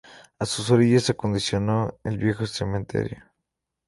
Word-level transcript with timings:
A 0.39 0.47
sus 0.47 0.71
orillas 0.71 1.03
se 1.03 1.11
acondicionó 1.11 1.99
el 2.03 2.17
viejo 2.17 2.47
cementerio. 2.47 3.23